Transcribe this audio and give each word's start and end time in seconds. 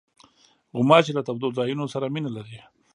غوماشې 0.75 1.11
له 1.15 1.21
تودو 1.27 1.47
ځایونو 1.57 1.85
سره 1.93 2.05
مینه 2.13 2.31
لري. 2.37 2.59